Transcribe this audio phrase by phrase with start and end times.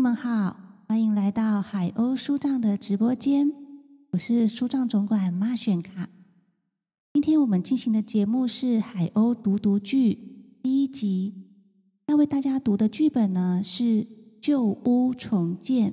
[0.00, 0.56] 友们好，
[0.88, 3.52] 欢迎来到海鸥书帐的直播间，
[4.12, 6.08] 我是书帐总管马选卡。
[7.12, 10.14] 今天我们进行的节目是《海鸥读读剧》
[10.62, 11.34] 第一集，
[12.06, 13.82] 要为大家读的剧本呢是
[14.40, 15.92] 《旧屋重建》。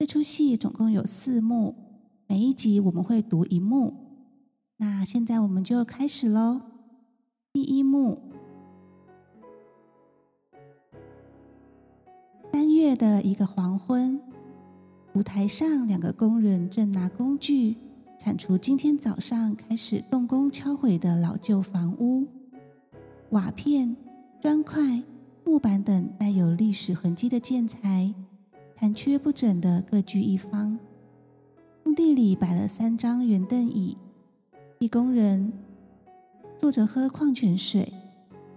[0.00, 1.76] 这出戏总共有四幕，
[2.26, 3.94] 每一集我们会读一幕。
[4.78, 6.60] 那现在我们就开始喽。
[7.52, 8.31] 第一幕。
[12.82, 14.20] 月的一个黄昏，
[15.12, 17.76] 舞台上两个工人正拿工具
[18.18, 22.26] 铲除今天早上开始动工敲毁的老旧房屋。
[23.30, 23.96] 瓦片、
[24.40, 25.00] 砖块、
[25.44, 28.12] 木板等带有历史痕迹的建材，
[28.74, 30.76] 残缺不整的各居一方。
[31.84, 33.96] 工地里摆了三张圆凳椅，
[34.80, 35.52] 一工人
[36.58, 37.92] 坐着喝矿泉水，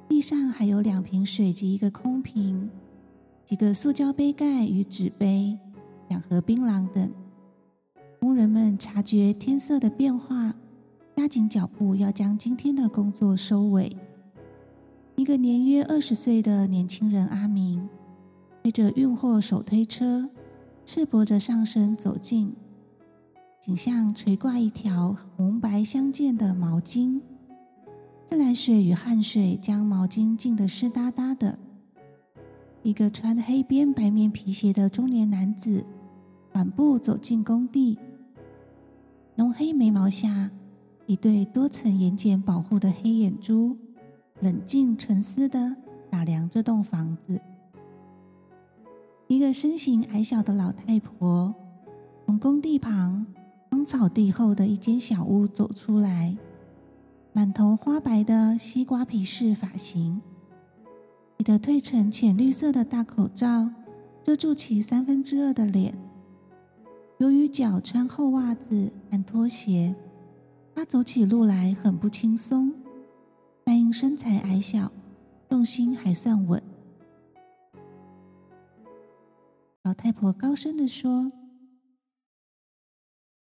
[0.09, 2.67] 地上还有两瓶水及一个空瓶。
[3.45, 5.59] 几个塑胶杯盖与纸杯，
[6.09, 7.11] 两盒槟榔等。
[8.19, 10.55] 工人们察觉天色的变化，
[11.15, 13.95] 加紧脚步，要将今天的工作收尾。
[15.15, 17.87] 一个年约二十岁的年轻人阿明，
[18.63, 20.27] 推着运货手推车，
[20.83, 22.55] 赤膊着上身走近，
[23.61, 27.21] 颈项垂挂一条红白相间的毛巾，
[28.25, 31.59] 自来水与汗水将毛巾浸得湿哒哒的。
[32.85, 35.83] 一个穿黑边白面皮鞋的中年男子
[36.53, 37.97] 缓步走进工地，
[39.37, 40.51] 浓黑眉毛下
[41.07, 43.75] 一对多层眼睑保护的黑眼珠，
[44.39, 45.75] 冷静沉思的
[46.11, 47.41] 打量这栋房子。
[49.25, 51.55] 一个身形矮小的老太婆
[52.27, 53.25] 从工地旁
[53.71, 56.37] 荒草地后的一间小屋走出来，
[57.33, 60.21] 满头花白的西瓜皮式发型。
[61.37, 63.69] 你的褪成浅绿色的大口罩
[64.23, 65.97] 遮住其三分之二的脸。
[67.19, 69.95] 由于脚穿厚袜子和拖鞋，
[70.73, 72.73] 他走起路来很不轻松。
[73.63, 74.91] 但因身材矮小，
[75.49, 76.61] 重心还算稳。
[79.83, 81.31] 老太婆高声地说：“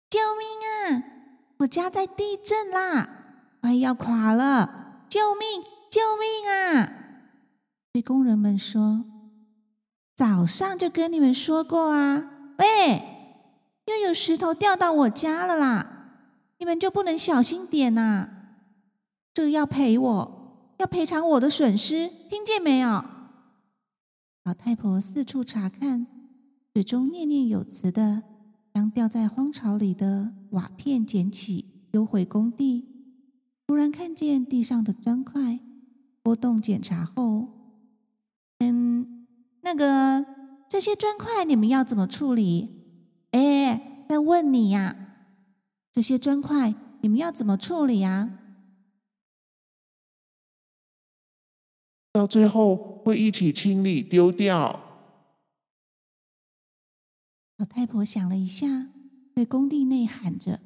[0.10, 1.04] 救命啊！
[1.60, 3.10] 我家在地震啦，
[3.62, 5.06] 快要垮了！
[5.10, 5.64] 救命！
[5.92, 7.04] 救命啊！”
[7.96, 9.06] 对工人们说
[10.18, 13.02] ：“早上就跟你们说过啊，喂，
[13.86, 16.10] 又有石头掉到我家了啦！
[16.60, 18.28] 你们就不能小心点呐？
[19.34, 23.02] 这要赔我，要赔偿我的损失，听见没有？”
[24.44, 26.06] 老太婆四处查看，
[26.74, 28.24] 嘴中念念有词的
[28.74, 32.90] 将掉在荒草里的瓦片捡起，丢回工地。
[33.66, 35.62] 突然看见地上的砖块，
[36.22, 37.55] 拨动检查后。
[38.60, 39.28] 嗯，
[39.62, 40.26] 那个
[40.70, 42.84] 这些砖块你们要怎么处理？
[43.32, 44.96] 哎，在问你呀，
[45.92, 48.40] 这些砖块你们要怎么处理呀？
[52.14, 54.82] 到最后会一起清理丢掉。
[57.58, 58.68] 老太婆想了一下，
[59.36, 60.62] 对工地内喊着：“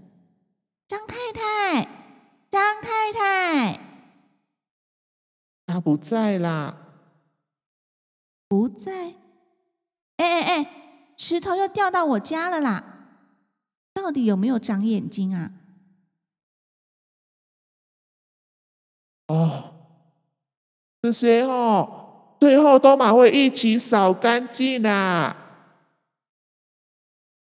[0.88, 1.84] 张太太，
[2.50, 3.80] 张太太，
[5.66, 6.86] 她不在啦。”
[8.50, 9.14] 不在，
[10.18, 12.84] 哎哎哎，石头又掉到我家了啦！
[13.94, 15.52] 到底有没有长眼睛啊？
[19.28, 19.74] 哦，
[21.02, 25.36] 这些哦，最后都马会一起扫干净啦！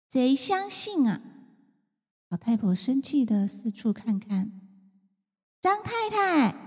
[0.10, 1.22] 谁相信啊？
[2.28, 4.52] 老太婆生气的四处看看，
[5.62, 6.61] 张太太，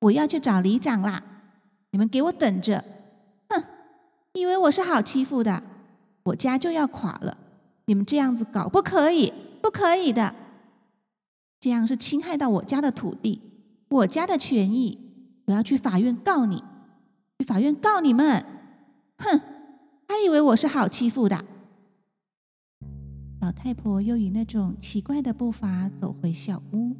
[0.00, 1.22] 我要去找里长啦！
[1.90, 2.84] 你们给我等着！
[3.48, 3.62] 哼，
[4.32, 5.62] 以为我是好欺负的？
[6.22, 7.36] 我家就要垮了！
[7.86, 10.34] 你们这样子搞不可以，不可以的！
[11.58, 13.40] 这样是侵害到我家的土地，
[13.88, 14.98] 我家的权益！
[15.46, 16.62] 我要去法院告你，
[17.38, 18.44] 去法院告你们！
[19.18, 19.40] 哼，
[20.08, 21.44] 还以为我是好欺负的？
[23.40, 26.96] 老太婆又以那种奇怪的步伐走回小屋。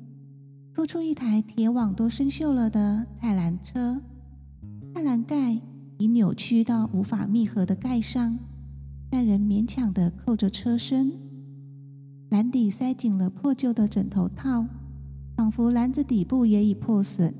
[0.72, 4.00] 拖出一台铁网都生锈了的菜篮车，
[4.94, 5.60] 菜篮盖
[5.98, 8.38] 已扭曲到无法密合的盖上，
[9.10, 11.12] 但仍勉强的扣着车身。
[12.30, 14.66] 篮底塞紧了破旧的枕头套，
[15.36, 17.34] 仿佛篮子底部也已破损。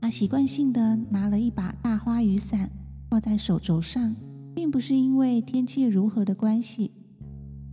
[0.00, 2.70] 他习惯性的拿了一把大花雨伞
[3.08, 4.16] 挂在手肘上，
[4.54, 6.90] 并不是因为天气如何的关系。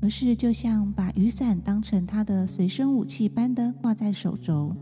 [0.02, 4.76] 而是就像把雨伞当成他的随身武器般的挂在手肘，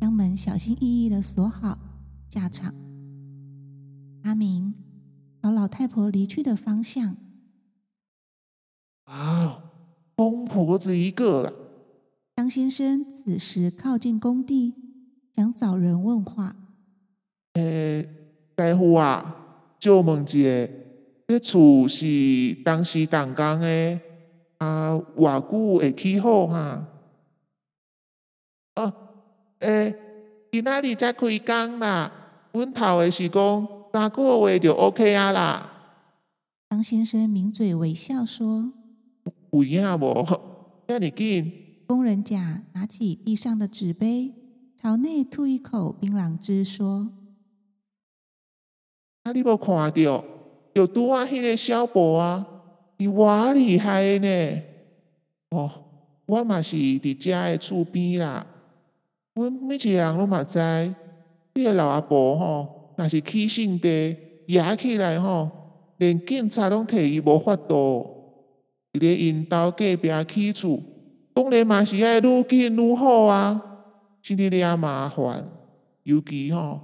[0.00, 1.78] 将门小心翼翼的锁好，
[2.28, 2.74] 下场。
[4.22, 4.74] 阿明
[5.40, 7.16] 朝老太婆离去的方向。
[9.04, 9.72] 啊，
[10.16, 11.52] 疯婆子一个了。
[12.36, 14.74] 张先生此时靠近工地，
[15.34, 16.56] 想找人问话。
[17.54, 18.08] 诶，
[18.54, 19.36] 大夫啊，
[19.78, 20.38] 就问一下，
[21.26, 24.00] 这厝是当时动工的，
[24.58, 26.86] 啊，偌久会起好哈？
[28.76, 28.92] 哦，
[29.60, 29.94] 诶，
[30.50, 32.12] 今仔日才开工啦，
[32.52, 35.68] 阮头的是讲三个月就 OK 啊啦。
[36.70, 38.72] 张先生抿嘴微笑说
[39.52, 40.26] ：“有影无？
[40.88, 41.52] 遐尼紧？”
[41.86, 44.32] 工人甲拿起地上的纸杯，
[44.76, 47.10] 朝内吐一口槟榔汁，说
[49.24, 50.24] ：“啊，你无看到？
[50.74, 52.46] 就拄啊，迄个小宝啊，
[52.96, 54.62] 伊偌厉害呢！
[55.50, 55.70] 哦，
[56.26, 58.46] 我嘛是伫遮诶厝边啦。
[59.34, 60.58] 阮每一个人拢嘛知，
[61.54, 64.16] 迄个老阿婆吼，若是起性地
[64.46, 65.50] 野起来吼，
[65.98, 68.08] 连警察拢摕伊无法度。
[68.92, 70.80] 伫咧因兜隔壁起厝。
[71.34, 73.62] 当然嘛是爱愈紧愈好啊，
[74.22, 75.48] 是哩俩麻烦，
[76.02, 76.80] 尤其吼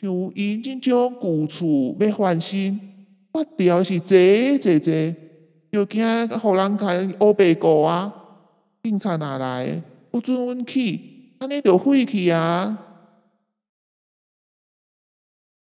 [0.00, 2.89] 像因即种旧厝要翻新，
[3.32, 4.16] 发条是坐
[4.58, 5.14] 坐坐，
[5.70, 8.14] 就惊互人看乌白过啊。
[8.82, 9.82] 警察哪来？
[10.10, 11.00] 不准阮去，
[11.38, 12.78] 安尼就废去啊！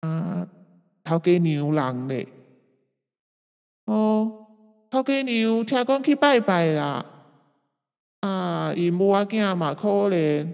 [0.00, 0.48] 啊，
[1.04, 2.26] 头家娘人咧，
[3.84, 4.46] 哦，
[4.90, 7.06] 头家娘听讲去拜拜啦。
[8.18, 10.48] 啊，因母仔囝嘛可怜，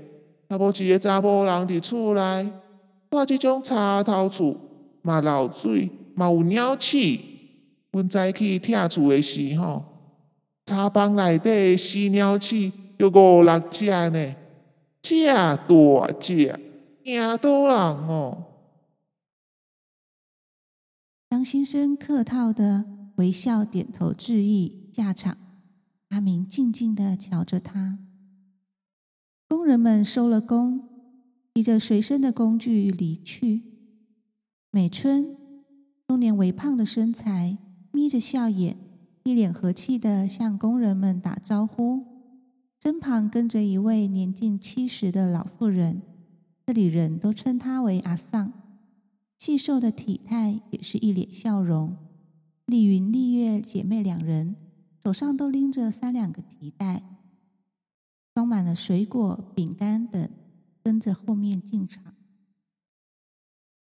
[0.49, 2.51] 也无一个查甫人伫厝内，
[3.09, 4.55] 住即种插头厝，
[5.01, 5.89] 嘛漏水，
[6.19, 6.97] 嘛有鸟鼠。
[7.93, 9.85] 阮早起拆厝的时吼，
[10.67, 12.57] 柴房内底死鸟鼠
[12.99, 14.35] 有五六只呢，
[15.01, 15.57] 只大
[16.21, 16.61] 只，
[17.05, 18.45] 惊倒人哦。
[21.31, 22.85] 张先生客套的
[23.17, 25.37] 微笑点头致意，下场。
[26.11, 27.99] 阿明静静的瞧着他。
[29.47, 30.89] 工人们收了工，
[31.55, 33.63] 提着随身的工具离去。
[34.71, 35.38] 美春，
[36.09, 37.59] 中年微胖的身材，
[37.93, 38.79] 眯着笑眼，
[39.25, 42.03] 一脸和气的向工人们打招呼。
[42.83, 46.01] 身旁跟着一位年近七十的老妇人，
[46.65, 48.55] 这里人都称她为阿桑。
[49.37, 51.95] 细瘦的体态，也是一脸笑容。
[52.65, 54.57] 丽云、丽月姐妹两人。
[55.05, 57.03] 手上都拎着三两个提袋，
[58.35, 60.29] 装满了水果、饼干等，
[60.83, 62.15] 跟着后面进场。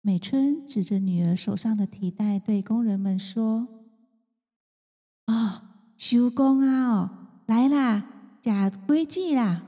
[0.06, 3.66] 美春指着女儿手上的提袋，对工人们说
[5.26, 5.62] ：“哦，
[5.96, 6.92] 收工啊！
[6.92, 7.10] 哦，
[7.46, 9.66] 来啦，食果子啦！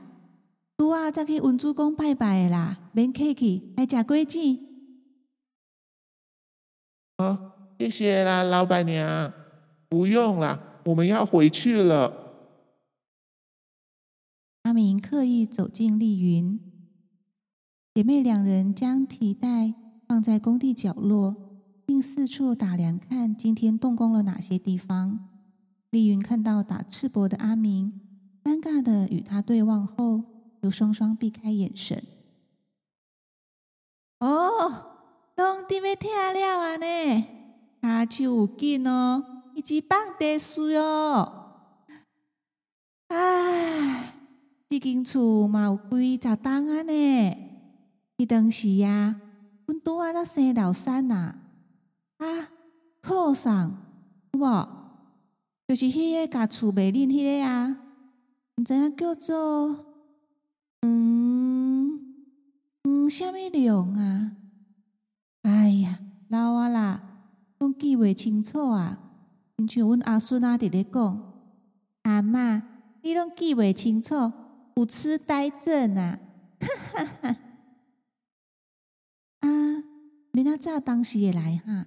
[0.77, 4.39] 拄啊，再去文主公拜拜啦，免客气，来食果子。”
[7.19, 9.33] 好，谢谢啦，老板娘，
[9.89, 10.79] 不用啦。
[10.85, 12.47] 我们要回去了。
[14.63, 16.57] 阿明刻意走进丽云，
[17.93, 19.73] 姐妹两人将提袋
[20.09, 21.35] 放在工地角落，
[21.85, 25.29] 并四处打量，看今天动工了哪些地方。
[25.91, 28.01] 丽云看到打赤膊的阿明，
[28.43, 30.23] 尴尬的与他对望后，
[30.61, 32.03] 又双双避开眼神。
[34.19, 34.95] 哦，
[35.35, 37.25] 拢伫要听了啊呢，
[37.83, 39.43] 下手有劲哦。
[39.53, 41.31] 一只棒地树哟，
[43.09, 44.15] 唉，
[44.67, 47.37] 这间厝嘛有几十栋啊呢？
[48.17, 49.21] 迄当时呀，
[49.69, 51.35] 阮拄啊才生老三呐，
[52.17, 52.25] 啊，
[53.03, 53.77] 靠上
[54.33, 54.67] 有无？
[55.67, 57.77] 就是迄个甲厝卖恁迄个啊，
[58.57, 59.85] 毋知影叫做
[60.81, 62.15] 嗯
[62.83, 64.31] 嗯，虾米龙啊？
[65.43, 65.99] 哎呀，
[66.29, 67.03] 老啊啦，
[67.59, 68.97] 拢记袂清楚啊！
[69.57, 71.33] 亲像阮阿孙啊，伫咧讲，
[72.01, 72.63] 阿嬷，
[73.03, 74.31] 你拢记袂清楚，
[74.75, 76.17] 有痴呆症啊！
[76.59, 77.37] 哈哈哈！
[80.39, 81.85] 啊，明仔早当时会来哈？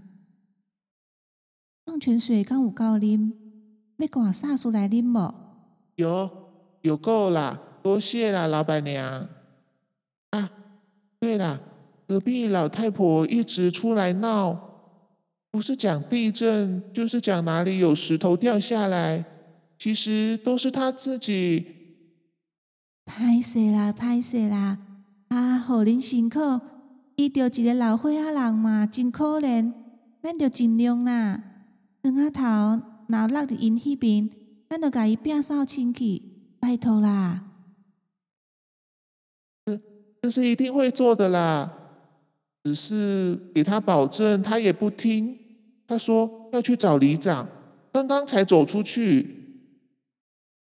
[1.87, 3.33] 矿泉水刚有够啉，
[3.97, 5.35] 要赶煞出来啉无？
[5.97, 6.31] 有，
[6.83, 9.27] 有够啦，多谢啦，老板娘。
[10.31, 10.51] 啊，
[11.19, 11.61] 对了，
[12.07, 14.69] 隔壁老太婆一直出来闹。
[15.51, 19.25] 不是讲地震，就是讲哪里有石头掉下来，
[19.79, 21.67] 其实都是她自己。
[23.07, 24.79] 歹势啦，歹势啦！
[25.29, 26.39] 啊，好恁辛苦，
[27.17, 29.73] 遇到一个老岁仔人嘛，真可怜，
[30.23, 31.43] 咱就尽量啦。
[32.03, 32.43] 两下头
[33.07, 34.31] 若落伫因迄边，
[34.69, 37.45] 咱就甲伊摒扫清气，拜托啦。
[39.67, 39.81] 这
[40.23, 41.79] 这是一定会做的啦。
[42.65, 45.37] 只是给他保证，他也不听。
[45.89, 47.49] 他说要去找里长，
[47.93, 49.67] 刚刚才走出去。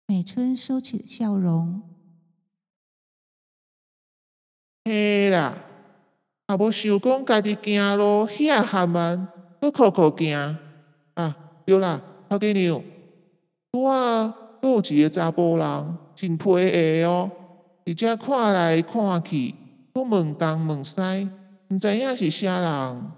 [0.07, 1.81] 美春收起了笑容。
[4.85, 5.57] 嘿啦，
[6.51, 9.27] 也无想讲家己行路遐含慢，
[9.61, 10.57] 搁靠靠行。
[11.13, 12.83] 啊，对啦，头家娘，
[13.71, 17.31] 拄啊，有一个查甫人，真皮下哦，
[17.85, 19.55] 而且看来看去，
[19.93, 21.29] 搁问东问西，
[21.69, 23.11] 毋知影是啥人。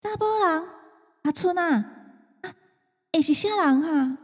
[0.00, 0.68] 查甫人，
[1.24, 1.76] 阿春啊，
[2.42, 2.54] 啊，
[3.12, 4.18] 会是啥人哈？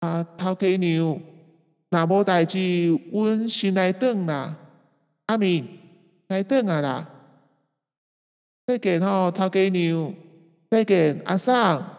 [0.00, 1.20] 啊，头家娘，
[1.90, 4.56] 若无代志，阮先来转啦。
[5.26, 5.66] 阿明，
[6.28, 7.10] 来转啊啦！
[8.66, 10.14] 再见吼，头家娘，
[10.70, 11.96] 再见，阿桑。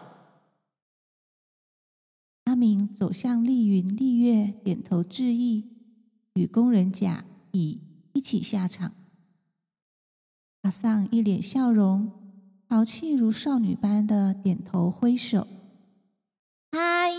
[2.44, 5.64] 阿明走向丽云、丽月，点头致意，
[6.34, 7.80] 与工人甲、乙
[8.12, 8.92] 一起下场。
[10.62, 12.12] 阿桑一脸笑容，
[12.68, 15.48] 豪气如少女般的点头挥手
[16.70, 17.10] ：“嗨！”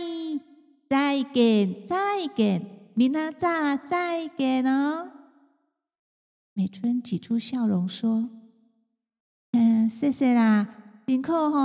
[0.91, 5.09] 再见，再见，明仔早再见哦。
[6.51, 8.29] 美春挤出笑容说
[9.55, 10.67] ：“嗯，谢谢啦，
[11.07, 11.59] 辛苦吼。”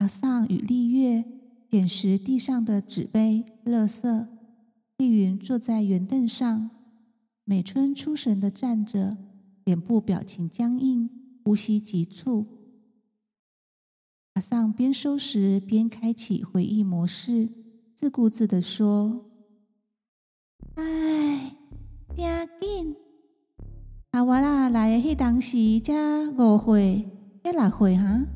[0.00, 1.22] 阿尚与丽月
[1.68, 4.26] 捡拾地上的纸杯、垃圾。
[4.96, 6.70] 丽云坐在圆凳上，
[7.44, 9.18] 美春出神的站着，
[9.64, 11.10] 脸部表情僵硬，
[11.44, 12.46] 呼吸急促。
[14.34, 17.50] 阿桑边收拾边开启回忆模式，
[17.94, 19.26] 自顾自的说
[20.74, 21.56] ：“哎，
[22.16, 22.96] 真紧！
[24.10, 25.94] 阿我啦来迄当时才
[26.36, 27.08] 五岁，
[27.44, 28.26] 才六岁哈，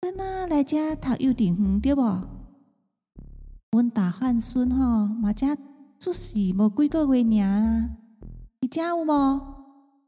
[0.00, 2.28] 囡仔来遮读幼稚园对无？
[3.70, 5.56] 阮大汉孙吼嘛才
[6.00, 7.90] 出世无几个月尔啦，
[8.60, 9.12] 你遮有无？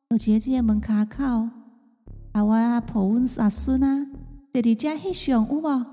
[0.08, 1.50] 有一个即个门骹口，
[2.32, 4.08] 阿我抱阮阿孙啊。”
[4.52, 5.86] 第二只翕相有无？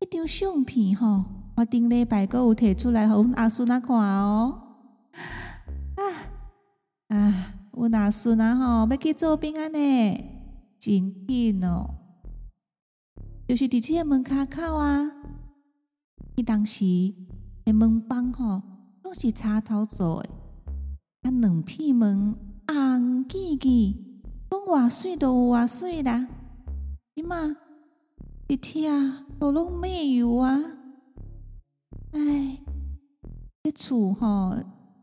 [0.00, 1.24] 迄张相片吼，
[1.56, 4.62] 我顶礼拜阁有摕出来，互阮阿孙仔看哦。
[5.94, 6.02] 啊
[7.06, 9.78] 啊，阮阿孙仔吼要去做兵安呢，
[10.80, 11.88] 真紧哦。
[13.46, 15.12] 就是伫即个门骹口啊，
[16.34, 16.84] 伊当时
[17.64, 18.60] 的门板吼，
[19.04, 20.30] 拢是插头做诶，
[21.22, 22.34] 啊，两片门
[22.66, 26.26] 红记记，讲偌水都有偌水啦。
[27.14, 27.54] 伊妈，
[28.48, 30.58] 一天都拢没有啊！
[32.12, 32.58] 哎，
[33.62, 34.56] 这厝吼，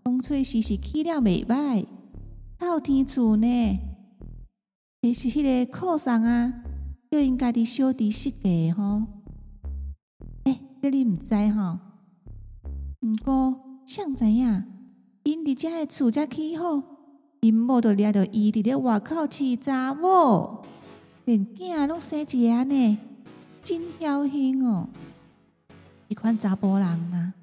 [0.03, 1.85] 风吹时时起了袂歹，
[2.57, 3.79] 透天厝呢，
[5.03, 6.63] 其是迄个靠山啊，
[7.11, 9.03] 叫因家己小弟设计吼。
[10.45, 11.77] 哎，这你毋知吼？
[13.01, 14.63] 毋过想知影，
[15.21, 16.81] 因伫遮个厝才起好，
[17.41, 20.63] 因某就掠着伊伫咧外口饲查某。
[21.29, 22.97] 连囝拢生一个呢，
[23.63, 24.89] 真侥幸哦！
[26.07, 27.33] 一款查甫人呐，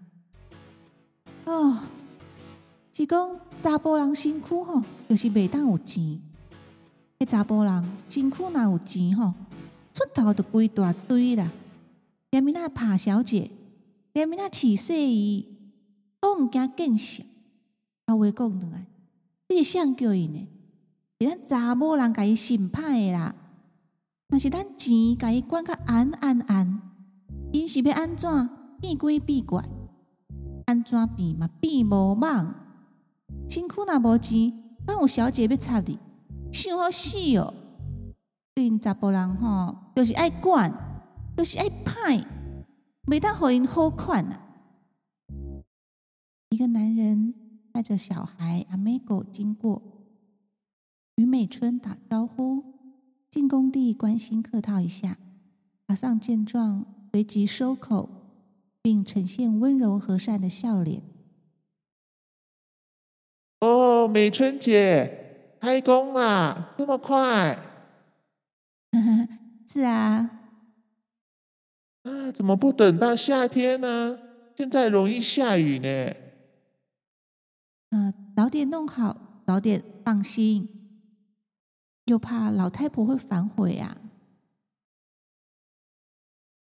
[1.45, 1.79] 哦，
[2.93, 6.21] 是讲查甫人身躯吼，就是袂当有钱。
[7.21, 9.33] 迄查甫人身躯若有钱吼，
[9.95, 11.49] 出头就规大堆啦。
[12.33, 13.49] 连咪那拍小姐，
[14.15, 15.47] 连咪那饲细姨，
[16.19, 17.23] 都毋惊见笑。
[18.07, 18.85] 话讲倒来，
[19.49, 20.49] 你是谁叫因呢？
[21.21, 23.33] 是咱查某人甲伊心歹诶啦。
[24.29, 26.83] 若是咱钱甲伊管较安安安，
[27.53, 28.29] 因是要安怎
[28.81, 29.65] 变鬼变怪？
[30.67, 32.53] 安怎变嘛变无梦？
[33.49, 34.53] 辛苦若无钱，
[34.85, 36.01] 敢有小姐要插你？
[36.53, 37.55] 想好死哦！
[38.53, 40.73] 对因查甫人吼，就是爱管，
[41.37, 42.19] 就是爱派，
[43.07, 44.41] 袂当互因好款啊！
[46.51, 47.33] 一个男人
[47.73, 49.81] 带着小孩阿美狗经过，
[51.15, 52.76] 与美春打招呼。
[53.31, 55.19] 进工地关心客套一下，
[55.87, 58.09] 马上见状随即收口，
[58.81, 61.03] 并呈现温柔和善的笑脸。
[63.61, 67.59] 哦，美春姐，开工啦，这么快？
[69.67, 70.31] 是啊。
[72.05, 74.19] 啊，怎么不等到夏天呢？
[74.57, 76.15] 现在容易下雨呢。
[77.91, 80.76] 嗯，早点弄好，早点放心。
[82.07, 83.99] 又怕老太婆会反悔呀！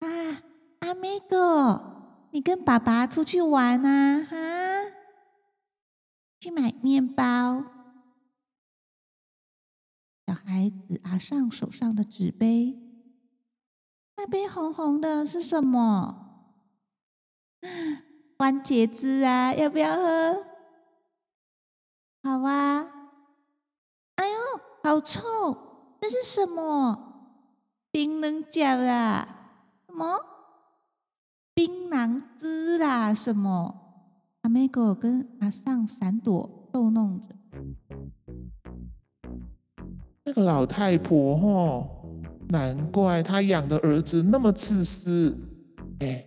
[0.00, 0.42] 啊，
[0.80, 4.22] 阿妹哥，你跟爸爸出去玩啊？
[4.24, 4.36] 哈，
[6.40, 7.64] 去买面包。
[10.26, 12.76] 小孩子阿上手上的纸杯，
[14.16, 16.26] 那杯红红的是什么？
[18.36, 20.46] 番茄汁啊，要不要喝？
[22.24, 22.97] 好啊。
[24.88, 25.20] 好臭！
[26.00, 27.34] 这是什么？
[27.92, 29.28] 槟榔角啦？
[29.86, 30.16] 什么？
[31.52, 33.12] 槟榔汁啦？
[33.12, 33.74] 什么？
[34.40, 37.34] 阿美狗跟阿尚闪躲逗弄着。
[40.24, 42.14] 那个老太婆吼，
[42.48, 45.36] 难怪她养的儿子那么自私。
[46.00, 46.24] 哎，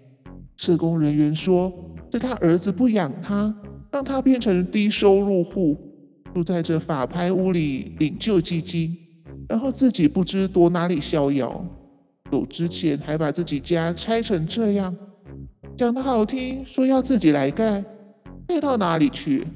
[0.56, 1.74] 社工人员说，
[2.12, 3.56] 是他儿子不养他，
[3.90, 5.91] 让他变成低收入户，
[6.34, 8.98] 住在这法拍屋里领救济金，
[9.50, 11.66] 然后自己不知躲哪里逍遥，
[12.32, 14.96] 走之前还把自己家拆成这样。
[15.78, 17.84] 讲的好听，说要自己来盖，
[18.48, 19.48] 盖到哪里去？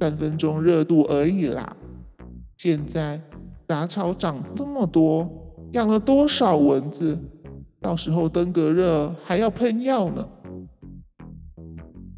[0.00, 1.76] 三分钟热度而已啦。
[2.58, 3.20] 现在
[3.68, 5.28] 杂草长这么多，
[5.72, 7.18] 养了多少蚊子？
[7.80, 10.28] 到时候登革热还要喷药呢。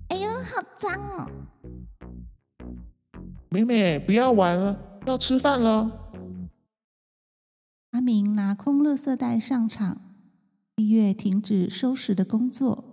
[0.08, 1.30] 哎呦，好脏哦！
[3.54, 5.88] 妹妹，不要玩了，要吃饭了。
[7.92, 9.96] 阿明拿空垃圾袋上场，
[10.74, 12.84] 一月停止收拾的工作。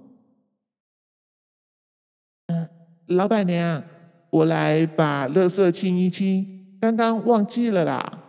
[2.45, 2.69] 嗯，
[3.07, 3.83] 老板娘，
[4.29, 8.23] 我来把垃圾清一清，刚刚忘记了啦。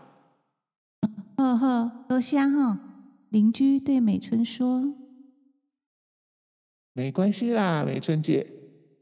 [1.37, 2.79] 呵呵，多香哦。
[3.29, 4.95] 邻居对美春说
[6.95, 8.47] ：“没关系啦，美春姐，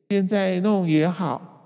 [0.09, 1.60] 现在弄也好。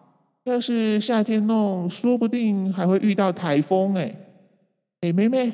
[0.44, 4.14] 要是夏天弄，说不定还会遇到台风哎。
[5.00, 5.52] 哎，妹妹，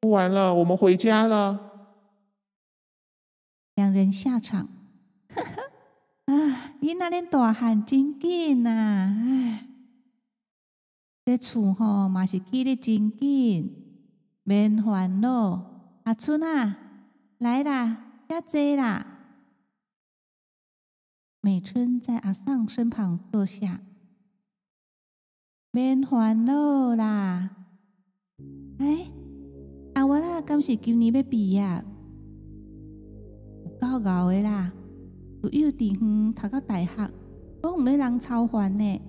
[0.00, 1.70] 不玩了，我们回家了。”
[3.76, 4.68] 两人下场。
[5.28, 8.70] 呵呵，啊，你那连大汉真紧呐！
[8.70, 9.66] 唉，
[11.24, 13.70] 这厝吼嘛是起得真紧，
[14.42, 16.00] 免烦恼。
[16.02, 16.76] 阿春啊，
[17.38, 19.06] 来啦，要坐啦。
[21.40, 23.80] 美春在阿尚身旁坐下，
[25.72, 27.48] 免烦恼啦。
[28.78, 29.06] 哎，
[29.94, 31.62] 阿我啦，敢是今年要毕业，
[33.64, 34.72] 有够熬的啦。
[35.44, 37.08] 有幼稚园读到大学，
[37.62, 39.00] 都唔咧人操烦呢。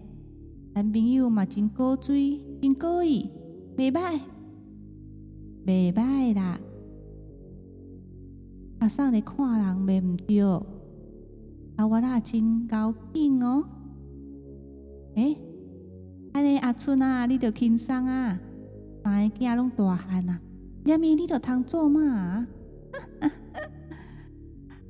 [0.76, 3.28] 男朋友嘛真高水，真高意，
[3.76, 4.20] 袂歹，
[5.66, 6.60] 袂歹啦。
[8.82, 10.44] 阿上咧看人袂毋对，
[11.78, 13.68] 阿我啦真高兴哦。
[15.16, 15.36] 诶，
[16.34, 18.40] 安尼阿春啊，你着轻松啊，
[19.04, 20.40] 三个囝拢大汉啊，
[20.86, 22.48] 连咪你着通做嘛？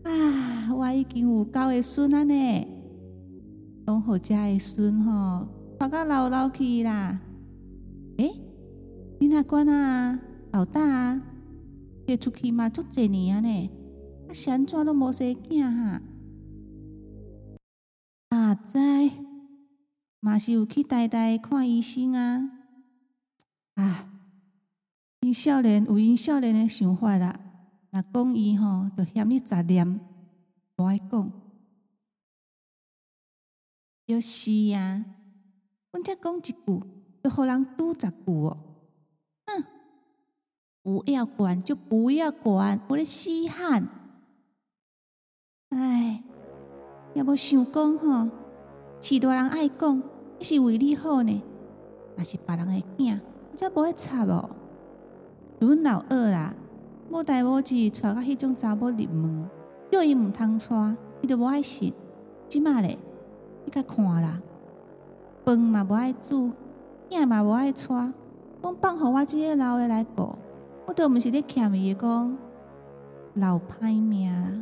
[0.03, 2.67] 啊，我已经有九个孙啊呢，
[3.85, 5.47] 拢好家的孙吼，
[5.79, 7.19] 看到老老去啦。
[8.17, 8.31] 诶，
[9.19, 10.19] 你那管啊，
[10.51, 11.21] 老大啊，
[12.07, 13.69] 嫁出去嘛足济年啊呢？
[14.33, 16.01] 是安怎都无生囝哈？
[18.29, 18.55] 啊，
[20.21, 22.51] 嘛是有去呆呆看医生啊！
[23.73, 24.07] 啊，
[25.21, 27.39] 因少年有因少年的想法啦。
[27.89, 29.99] 若讲伊吼，就嫌你杂念，
[30.77, 31.31] 无爱讲。
[34.05, 35.03] 就是啊，
[35.91, 36.83] 阮则讲一句，
[37.23, 38.57] 就互人拄十句哦。
[39.47, 39.63] 哼，
[40.83, 43.87] 不要管就不要管，我咧稀罕。
[45.69, 46.23] 唉，
[47.15, 48.29] 也无想讲吼，
[49.01, 50.03] 是大人爱讲，
[50.39, 51.43] 是为你好呢。
[52.15, 53.19] 若是别人的囝，
[53.55, 54.47] 则无会插哦。
[55.59, 56.53] 阮老二啦，
[57.09, 59.49] 无代无志娶到迄种查某入门，
[59.91, 60.69] 叫伊毋通娶，
[61.21, 61.91] 伊就无爱信。
[62.47, 62.95] 即马咧，
[63.65, 64.39] 你甲看啦，
[65.45, 66.51] 饭嘛无爱煮，
[67.09, 70.29] 囝嘛无爱娶，讲放互我即个老的来顾，
[70.85, 72.37] 我都毋是咧欠伊讲
[73.33, 74.61] 老歹命啦。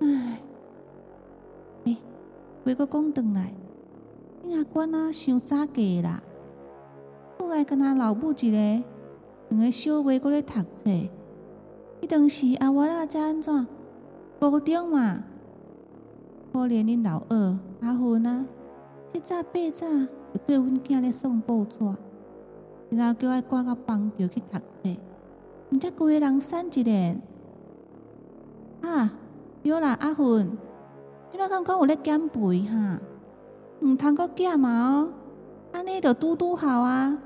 [0.00, 0.40] 唉，
[2.68, 3.54] 话个讲转来，
[4.42, 6.22] 你阿官啊，伤早嫁啦，
[7.38, 8.84] 后来跟他老母一个，
[9.48, 10.90] 两个小妹过咧读册，
[12.02, 13.66] 迄当时阿我啊，才安怎？
[14.38, 15.24] 高中嘛，
[16.52, 18.46] 可怜恁老二阿芬啊，
[19.14, 19.86] 七早八早
[20.34, 21.78] 就对阮囝咧送报纸，
[22.90, 25.00] 然后叫我赶到邦桥去读册，
[25.72, 27.18] 毋则规个人散一连
[28.82, 29.14] 啊！
[29.62, 30.50] 对啦，阿芬，
[31.30, 33.00] 即摆感觉有咧减肥哈，
[33.80, 35.12] 毋通阁减嘛哦，
[35.72, 37.18] 安尼就拄拄好啊。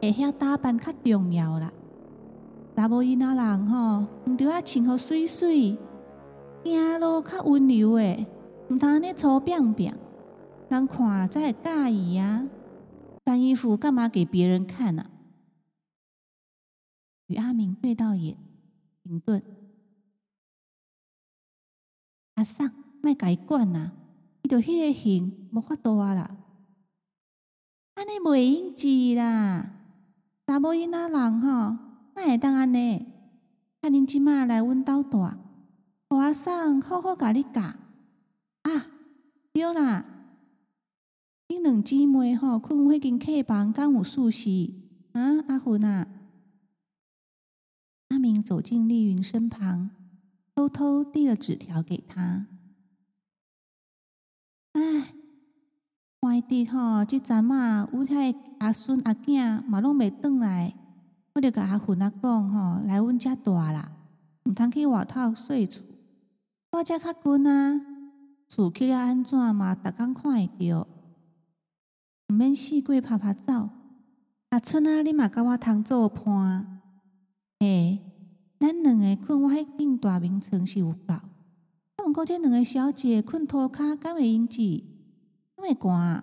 [0.00, 1.72] 会晓打扮较重要啦，
[2.76, 5.78] 查某囡仔人吼，毋着爱穿好水水，
[6.64, 8.26] 行路较温柔诶，
[8.68, 9.94] 毋通安尼粗扁扁，
[10.68, 12.48] 人看才会介意啊。
[13.24, 15.06] 穿衣服干嘛给别人看呢？
[17.28, 18.36] 与阿明对到眼，
[19.04, 19.40] 停顿。
[22.42, 23.92] 阿桑，卖甲伊管啦，
[24.42, 26.36] 伊着迄个型无法度啊啦。
[27.94, 29.70] 安尼袂用治啦，
[30.44, 31.76] 查某囡仔人吼，
[32.16, 33.06] 哪会当安尼？
[33.80, 35.24] 啊，恁即马来阮兜住，
[36.08, 37.60] 互阿送好好甲你教。
[37.62, 38.86] 啊，
[39.52, 40.04] 对啦，
[41.46, 44.82] 恁两姊妹吼困迄间客房敢有熟悉？
[45.12, 46.08] 啊，阿芬啊，
[48.08, 49.90] 阿明走进丽云身旁，
[50.54, 52.46] 偷偷递了纸条给他。
[54.72, 55.14] 唉。
[56.22, 60.72] 外地吼，即阵啊，有遐阿孙阿囝嘛拢未转来，
[61.34, 63.90] 我着甲阿芬仔讲吼，来阮遮住啦，
[64.44, 65.82] 毋通去外头睡厝。
[66.70, 67.80] 我遮较近啊，
[68.48, 70.86] 厝起了安怎嘛，逐工看会着，
[72.28, 73.70] 毋免四过拍拍走。
[74.50, 76.82] 阿春啊，你嘛甲我通做伴？
[77.58, 78.00] 嘿，
[78.62, 81.24] 咱两个困我迄顶大眠床是有够，啊，
[82.06, 84.60] 毋过这两个小姐困涂骹敢会用止？
[85.60, 86.22] 咩寒？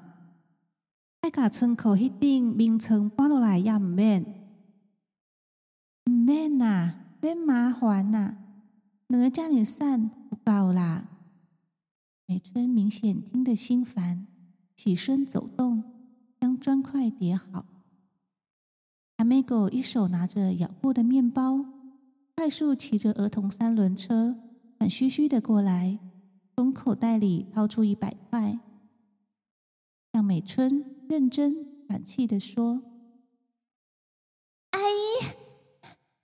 [1.19, 4.23] 爱甲村口迄顶眠床搬落来也毋免，
[6.05, 8.37] 毋免啦，免麻烦啦，
[9.07, 11.09] 两个遮尔散有够啦。
[12.25, 14.25] 美春明显听得心烦，
[14.77, 15.83] 起身走动，
[16.39, 17.65] 将砖块叠好。
[19.17, 21.65] 阿美狗一手拿着咬过的面包，
[22.39, 24.37] 快速骑着儿童三轮车，
[24.77, 25.99] 喘吁吁的过来，
[26.55, 28.57] 从口袋里掏出一百块。
[30.13, 32.81] 向美春认真喘气的说
[34.71, 35.35] ：“阿姨，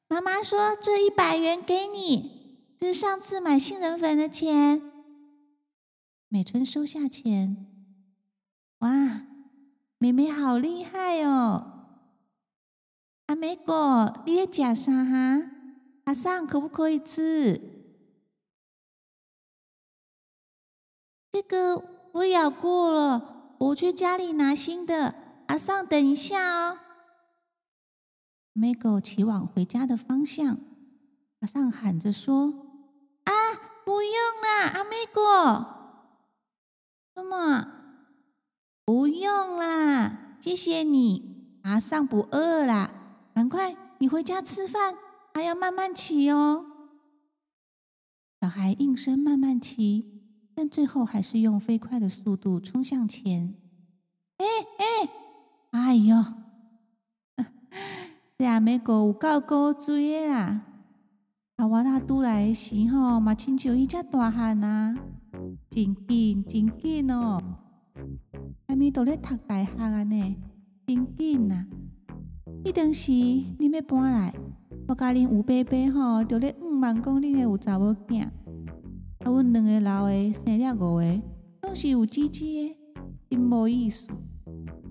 [0.07, 4.81] 妈妈说这一百元给你，这是上次买杏仁粉的钱。”
[6.31, 7.67] 美春收下钱，
[8.77, 9.27] 哇，
[9.97, 11.73] 妹妹好厉害哦！
[13.25, 15.51] 阿美果，你在假啥哈？
[16.05, 17.61] 阿尚可不可以吃？
[21.31, 23.33] 这个我咬过了。
[23.57, 25.15] 我去家里拿新的，
[25.47, 26.79] 阿尚，等一下哦。
[28.51, 30.57] 美狗骑往回家的方向，
[31.39, 32.47] 阿尚喊着说
[33.23, 33.33] ：“啊，
[33.85, 35.23] 不用啦，阿美果，
[37.15, 37.71] 什么？
[38.83, 42.91] 不用啦，谢谢你，阿尚不饿啦，
[43.33, 44.95] 赶快你回家吃饭，
[45.35, 46.65] 还要慢慢骑哦。”
[48.41, 50.13] 小孩应声慢慢骑。
[50.57, 53.55] 但最后还是用飞快的速度冲向前。
[54.37, 54.45] 哎
[54.79, 55.09] 哎，
[55.71, 56.15] 哎呦！
[58.39, 60.61] 这阿美狗有够高追的啦！
[61.57, 64.95] 阿我他拄来时候嘛，亲像伊只大汉啊，
[65.69, 67.41] 真紧真紧哦！
[68.67, 70.35] 阿咪都咧读大学啊呢，
[70.87, 71.65] 真紧呐！
[72.63, 74.33] 迄当时你要搬来，
[74.87, 78.21] 我家恁吴伯伯吼，就咧五万公里的有查某囝。
[78.21, 78.31] 啊，
[79.23, 81.21] 阮两个老的生了五个，
[81.63, 82.77] 拢是有姊姊的，
[83.27, 84.07] 真无意思。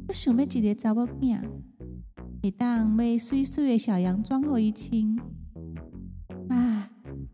[0.09, 1.39] 我想要一个查某囝，
[2.43, 5.17] 会当买水水的小洋装互伊穿。
[6.49, 6.91] 啊，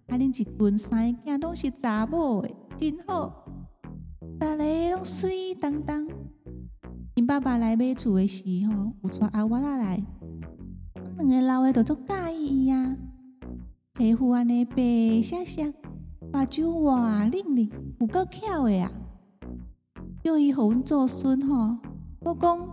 [0.09, 3.46] 啊恁一群三个囝拢是查某的，真好，
[4.38, 6.07] 逐个拢水当当。
[7.14, 10.05] 因爸爸来买厝的时候，有带阿我仔来，
[11.20, 12.96] 两个老的都足介意伊啊，
[13.92, 15.74] 皮肤安尼白闪闪。
[16.33, 18.90] 目睭哇灵灵，有够巧的啊！
[20.24, 21.76] 叫伊互阮做孙吼，
[22.20, 22.68] 我讲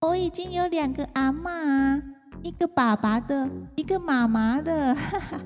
[0.00, 1.96] 我已经有两个阿妈，
[2.42, 5.40] 一个爸爸的，一个妈妈的，哈哈，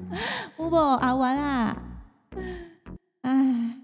[0.58, 1.76] 有无阿娃啊？
[3.20, 3.82] 唉，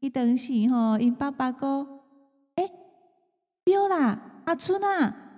[0.00, 1.86] 伊当时吼，因爸爸讲，
[2.56, 2.68] 诶，
[3.64, 5.31] 对啦，阿春啊，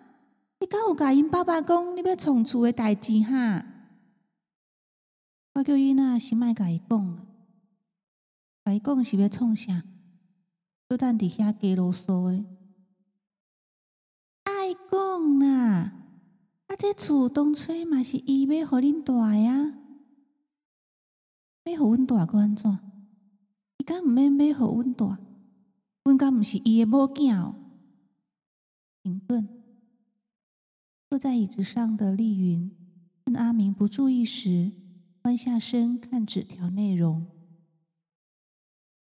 [0.64, 3.66] 你敢有甲因爸爸讲你要创厝的代志哈？
[5.52, 7.26] 我叫伊那是莫甲伊讲。
[8.64, 9.82] 甲伊讲是要创啥？
[10.88, 12.46] 就等伫遐加啰嗦诶！
[14.44, 15.92] 爱讲啦，
[16.68, 19.74] 啊，这厝当初嘛是伊要互恁住呀，
[21.64, 22.78] 要互阮住个安怎？
[23.76, 25.14] 伊敢毋免要互阮住？
[26.04, 27.54] 阮敢毋是伊诶某囝哦？
[29.02, 29.46] 停顿，
[31.14, 32.72] 坐在椅子上的丽云，
[33.24, 34.72] 趁阿明不注意时，
[35.22, 37.28] 弯下身看纸条内容。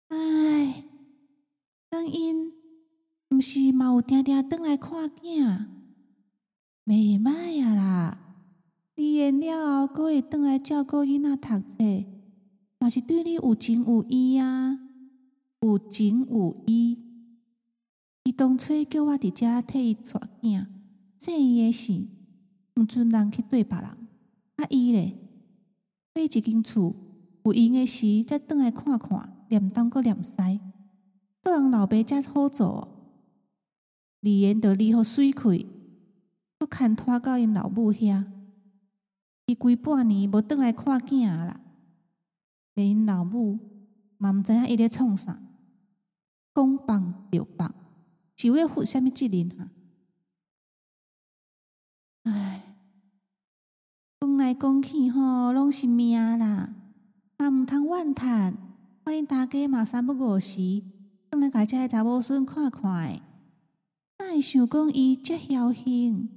[0.09, 0.83] 唉，
[1.89, 2.55] 当因
[3.31, 5.67] 毋是嘛有定定转来看囝，
[6.85, 8.37] 袂歹啊啦！
[8.97, 12.05] 离演了后，佫会转来照顾囡仔读册，
[12.81, 14.77] 嘛是对你有情有义啊，
[15.61, 16.99] 有情有义。
[18.25, 20.03] 伊当初叫我伫遮替伊带
[20.43, 20.67] 囝，
[21.23, 21.93] 生伊诶事，
[22.75, 23.87] 毋准人去对别人。
[24.57, 25.17] 啊伊咧，
[26.17, 26.97] 买一间厝，
[27.45, 29.33] 有闲诶时再转来看看。
[29.49, 30.59] 念东搁念西，
[31.41, 32.89] 做人老爸则好做。
[34.19, 35.65] 李言得离好水开，
[36.59, 38.25] 搁牵拖到因老母遐，
[39.47, 41.61] 伊规半年无转来看囝啦。
[42.75, 43.61] 连因老母
[44.19, 45.41] 嘛毋知影伊咧创啥，
[46.53, 47.73] 讲放就放，
[48.35, 49.69] 是为了负啥物责任哈？
[52.23, 52.63] 唉，
[54.21, 56.75] 讲来讲去吼，拢是命啦，
[57.39, 58.57] 嘛毋通怨叹。
[59.05, 60.85] 看恁大家嘛三不五时，
[61.29, 63.21] 转来甲遮查某孙看看，
[64.19, 66.29] 哪会想讲伊遮侥幸，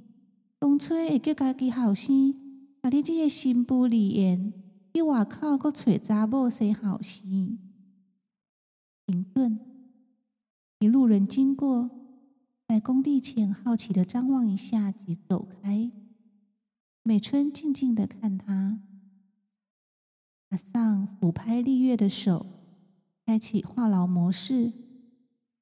[0.58, 2.34] 当初会叫家己后生，
[2.82, 4.52] 甲你即个新妇离言，
[4.92, 7.60] 去外口搁找查某生后生。
[9.06, 9.60] 停顿，
[10.80, 11.92] 一路人经过，
[12.68, 15.92] 在工地前好奇的张望一下，即走开。
[17.04, 18.80] 美春静静的看他，
[20.50, 22.46] 阿桑抚拍丽月的手。
[23.28, 24.72] 开启话痨模式。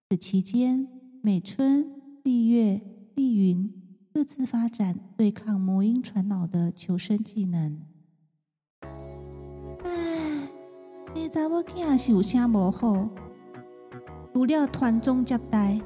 [0.09, 0.87] 此期间，
[1.21, 2.81] 美春、丽月、
[3.15, 3.73] 丽云
[4.13, 7.81] 各自发展对抗魔音传脑的求生技能。
[9.83, 10.49] 唉，
[11.13, 13.09] 这查某囝是有啥无好？
[14.33, 15.79] 除了团中接待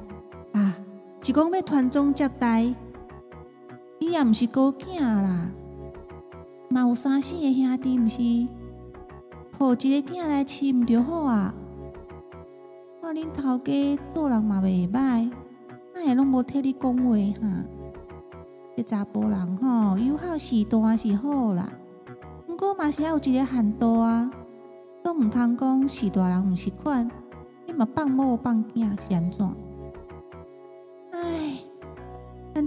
[0.52, 0.76] 啊，
[1.20, 2.62] 是讲要传宗接代，
[3.98, 5.50] 伊也毋是孤囝啦，
[6.70, 8.48] 嘛有三四个兄弟，毋是
[9.58, 11.54] 抱一个囝来饲毋着好啊？
[13.02, 15.30] 看恁头家做人嘛袂歹，
[15.94, 17.64] 哪会拢无替你讲话哈？
[18.76, 21.72] 这查甫人吼，有好时段是好啦，
[22.48, 24.30] 毋过嘛是还有一个限度啊，
[25.02, 27.10] 都毋通讲是大人毋是款，
[27.66, 29.67] 你嘛放某放囝是安怎？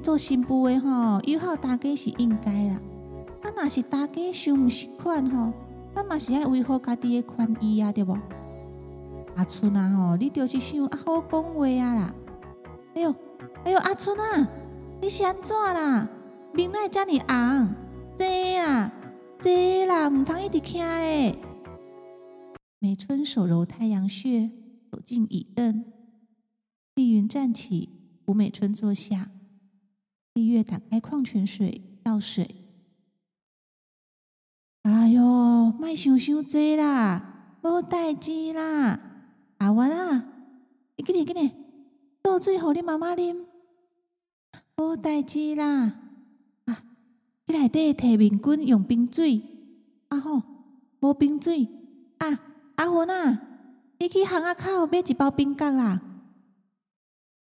[0.02, 2.82] 做新妇的吼，友好大家是应该啦，
[3.44, 5.54] 啊若是大家想毋习惯吼，
[5.96, 8.18] 咱嘛是爱维护家己的权益啊，对无？
[9.36, 12.16] 阿春啊吼，你就是想啊好讲话啊啦！
[12.96, 13.16] 哎呦，
[13.64, 14.50] 哎呦，阿春啊，
[15.02, 16.10] 你是安怎啦？
[16.54, 17.76] 面奈遮尔红，
[18.18, 18.28] 坐
[18.60, 18.92] 啦，
[19.40, 21.38] 坐啦，毋通一直听诶。
[22.80, 24.50] 美春手揉太阳穴，
[24.92, 25.86] 走进椅凳。
[26.96, 27.90] 丽云站起，
[28.26, 29.30] 扶美春坐下。
[30.34, 32.56] 丽月打开矿泉水，倒水。
[34.84, 39.00] 哎呦，莫想伤济啦，无代志啦。
[39.58, 40.34] 阿元啊，
[40.96, 41.52] 你紧点紧点，
[42.22, 43.46] 倒水互你妈妈啉，
[44.78, 46.00] 无代志啦。
[46.66, 46.84] 啊，
[47.48, 49.42] 你内底摕面巾用冰水，
[50.08, 50.42] 啊吼，
[51.02, 51.68] 无冰水。
[52.20, 52.40] 啊，
[52.76, 53.42] 阿元啊，
[54.00, 56.02] 你去巷仔口买一包冰角啦。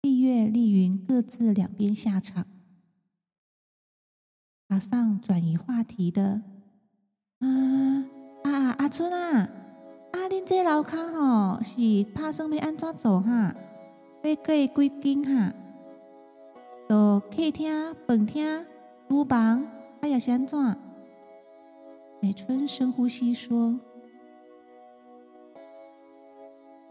[0.00, 2.46] 丽月、丽云各自两边下场。
[4.72, 6.40] 马上转移话题的，
[7.40, 7.46] 啊
[8.42, 9.40] 啊阿春啊。
[10.12, 10.16] 啊！
[10.30, 11.76] 恁这楼骹吼是
[12.14, 13.54] 拍算要安怎做哈？
[14.22, 15.52] 要过几间哈？
[16.88, 18.66] 到客厅、饭厅、
[19.10, 19.66] 厨房，
[20.00, 20.58] 哎呀，是安怎？
[22.22, 23.78] 美春深呼吸说：“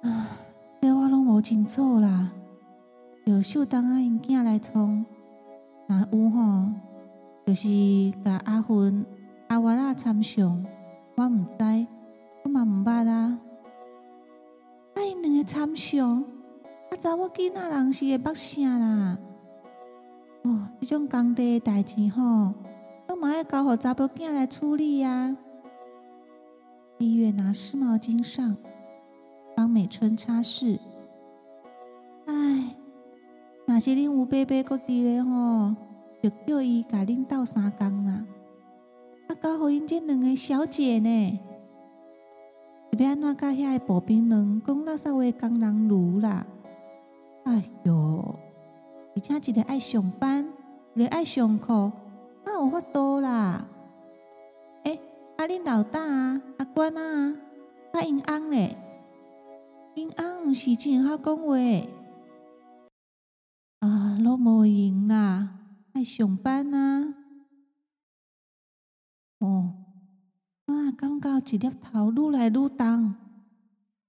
[0.06, 0.38] 啊，
[0.80, 2.32] 这我拢无清楚啦。
[3.26, 5.04] 有秀当啊，因囝来创，
[5.88, 6.70] 若有吼，
[7.46, 7.68] 就是
[8.24, 9.06] 甲阿芬、
[9.48, 10.66] 阿娃拉参详，
[11.16, 11.88] 我毋知。”
[12.44, 13.40] 我嘛毋捌啊！
[14.96, 16.24] 啊，因两个参详，
[16.90, 19.20] 啊，查某囡仔人是会捌啥啦？
[20.42, 22.56] 哦，这种工地诶代志吼，
[23.06, 25.38] 都嘛要交互查某囝来处理啊。
[26.98, 28.58] 丽月拿湿毛巾上，
[29.56, 30.80] 帮美春擦拭。
[32.26, 32.76] 唉，
[33.68, 35.76] 若是恁有伯伯搁伫咧吼，
[36.22, 38.26] 就叫伊甲恁斗三工啦。
[39.28, 41.40] 啊，交互因这两个小姐呢？
[42.98, 46.46] 要安怎甲遐个步兵人讲垃圾话工人如啦？
[47.46, 48.36] 哎哟，
[49.16, 50.48] 而且一个爱上班，
[50.94, 51.92] 一个爱上课，
[52.46, 53.66] 哪有法度啦？
[54.84, 55.00] 诶，
[55.38, 57.36] 啊恁老大啊，阿官啊，
[57.94, 58.78] 啊因翁咧，
[59.96, 61.56] 因翁毋是真好讲话，
[63.80, 65.61] 啊，拢无用啦，
[65.94, 67.16] 爱上班啊，
[69.40, 69.78] 哦。
[70.66, 73.16] 啊，感觉一粒头愈来愈重，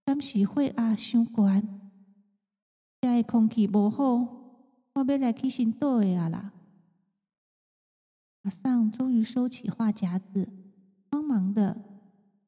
[0.05, 1.81] 敢是血压伤悬，
[3.01, 4.05] 遮个空气无好，
[4.95, 6.53] 我要来去先倒的啊啦！
[8.43, 10.49] 阿桑终于收起话夹子，
[11.11, 11.77] 慌忙的：“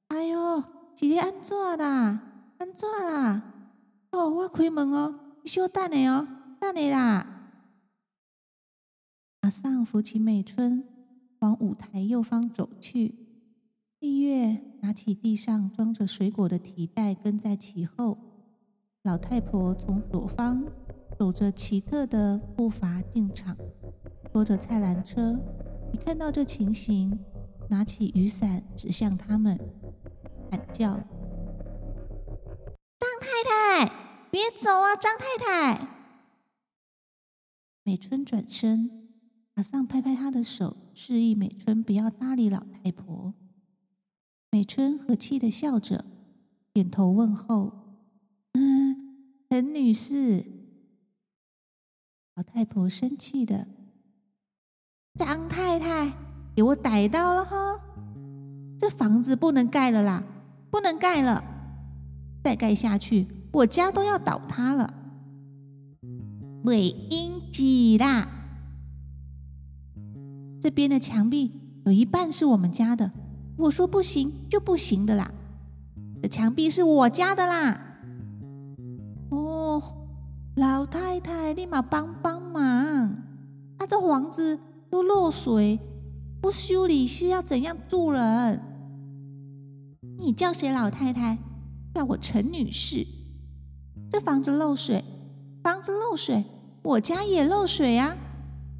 [0.08, 0.62] 哎哟，
[0.94, 2.54] 是咧安怎啦？
[2.58, 3.52] 安怎啦？
[4.12, 6.28] 哦，我开门哦，你稍等下哦，
[6.60, 7.30] 等下啦！”
[9.44, 10.82] 马上扶起美春，
[11.40, 13.14] 往舞台右方走去。
[13.98, 18.16] 丽月拿起地上装着水果的提袋，跟在其后。
[19.02, 20.64] 老太婆从左方
[21.18, 23.54] 走着奇特的步伐进场，
[24.32, 25.38] 拖着菜篮车。
[25.92, 27.18] 一看到这情形，
[27.68, 29.60] 拿起雨伞指向他们，
[30.50, 30.94] 喊叫
[32.98, 33.92] ：“张太太，
[34.30, 35.86] 别走啊，张太太！”
[37.84, 39.03] 美春转身，
[39.54, 43.32] 马上拍拍她的手，示意美春不要搭理老太婆。
[44.50, 46.04] 美春和气的笑着，
[46.72, 47.72] 点头问候
[48.54, 49.16] ：“嗯，
[49.48, 50.44] 陈女士。”
[52.34, 53.68] 老太婆生气的
[55.18, 56.12] ：“张太太，
[56.56, 57.80] 给我逮到了哈！
[58.78, 60.24] 这房子不能盖了啦，
[60.70, 61.42] 不能盖了！
[62.42, 64.92] 再盖下去，我家都要倒塌了。”
[66.64, 67.34] 尾音。
[67.54, 68.43] 挤啦！
[70.64, 71.50] 这边的墙壁
[71.84, 73.10] 有一半是我们家的，
[73.58, 75.30] 我说不行就不行的啦。
[76.22, 77.98] 这墙壁是我家的啦。
[79.28, 79.82] 哦，
[80.56, 82.62] 老太太，立马帮帮忙！
[83.76, 85.78] 啊，这房子都漏水，
[86.40, 88.62] 不修理是要怎样住人？
[90.16, 91.36] 你叫谁老太太？
[91.94, 93.06] 叫我陈女士。
[94.10, 95.04] 这房子漏水，
[95.62, 96.42] 房子漏水。
[96.82, 98.16] 我家也漏水啊，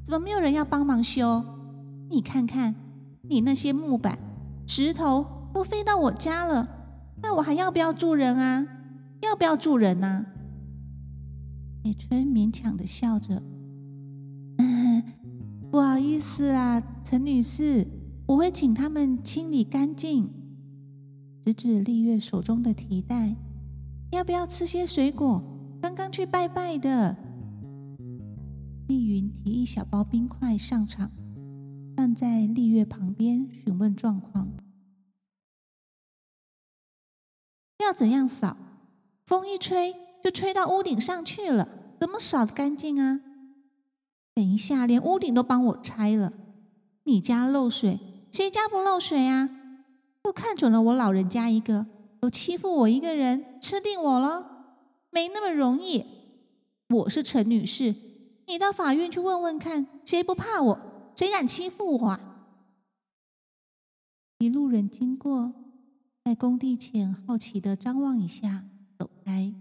[0.03, 1.45] 怎么没有人要帮忙修？
[2.09, 2.75] 你看看，
[3.23, 4.19] 你那些木板、
[4.67, 6.67] 石头都飞到我家了，
[7.21, 8.67] 那我还要不要住人啊？
[9.21, 10.25] 要不要住人呢？
[11.83, 13.41] 美春勉强的笑着，
[15.71, 17.87] 不好意思啊，陈女士，
[18.27, 20.29] 我会请他们清理干净。
[21.43, 23.35] 指指丽月手中的提袋，
[24.11, 25.43] 要不要吃些水果？
[25.81, 27.15] 刚刚去拜拜的。
[28.87, 31.11] 丽云提一小包冰块上场，
[31.95, 34.51] 站在丽月旁边询问状况。
[37.79, 38.57] 要怎样扫？
[39.25, 43.21] 风一吹就吹到屋顶上去了，怎么扫得干净啊？
[44.33, 46.33] 等一下，连屋顶都帮我拆了。
[47.03, 49.49] 你家漏水，谁家不漏水啊？
[50.25, 51.85] 又看准了我老人家一个，
[52.21, 54.75] 又欺负我一个人，吃定我了？
[55.11, 56.03] 没那么容易。
[56.89, 57.95] 我是陈女士。
[58.47, 60.84] 你到法院去问问看，谁不怕我？
[61.15, 62.19] 谁敢欺负我？
[64.39, 65.53] 一路人经过，
[66.23, 68.65] 在工地前好奇的张望一下，
[68.99, 69.53] 走开。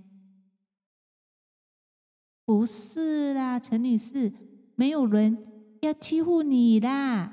[2.45, 4.33] 不是啦，陈女士，
[4.75, 5.39] 没有人
[5.81, 7.33] 要欺负你啦。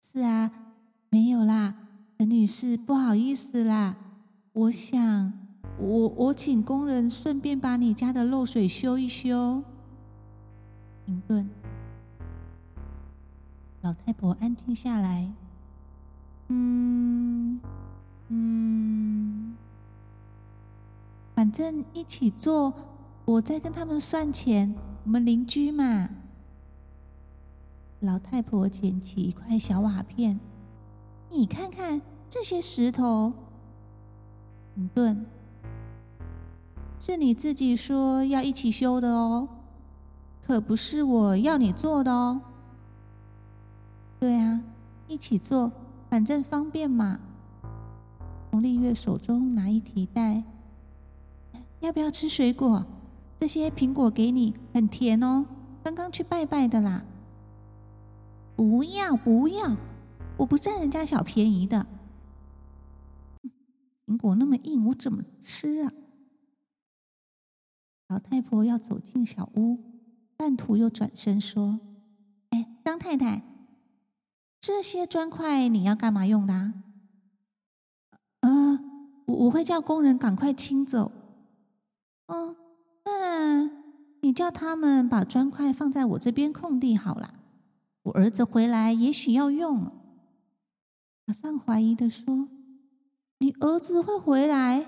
[0.00, 0.74] 是啊，
[1.10, 3.96] 没有啦，陈女士，不好意思啦。
[4.52, 5.32] 我想，
[5.78, 9.62] 我我请工人顺便把你家的漏水修一修。
[11.04, 11.50] 停顿，
[13.82, 15.30] 老太婆安静下来。
[16.48, 17.60] 嗯
[18.28, 19.56] 嗯，
[21.34, 22.72] 反正一起做，
[23.24, 24.74] 我再跟他们算钱。
[25.04, 26.08] 我们邻居嘛。
[27.98, 30.38] 老太婆捡起一块小瓦片，
[31.30, 33.32] 你看看这些石头。
[34.74, 35.26] 停顿，
[37.00, 39.48] 是你自己说要一起修的哦。
[40.40, 42.40] 可不是我要你做的哦。
[44.22, 44.62] 对啊，
[45.08, 45.72] 一起做，
[46.08, 47.18] 反正方便嘛。
[48.48, 50.44] 从丽月手中拿一提袋，
[51.80, 52.86] 要不要吃水果？
[53.36, 55.44] 这些苹果给你，很甜哦。
[55.82, 57.04] 刚刚去拜拜的啦。
[58.54, 59.76] 不要不要，
[60.36, 61.84] 我不占人家小便宜的。
[64.06, 65.92] 苹果那么硬，我怎么吃啊？
[68.06, 69.80] 老太婆要走进小屋。
[70.36, 71.80] 半途又转身说
[72.50, 73.42] ：“哎，张太太，
[74.62, 76.72] 这些砖块你要干嘛用的
[78.40, 78.78] ？”“啊，
[79.26, 81.10] 我我会叫工人赶快清走。
[82.26, 82.56] ”“嗯，
[83.04, 83.70] 那
[84.20, 87.34] 你叫他们把砖块放在我这边空地好了。
[88.04, 89.90] 我儿子回来也许要用。”
[91.26, 92.48] 马上怀疑的说
[93.40, 94.86] ：“你儿子会回来？”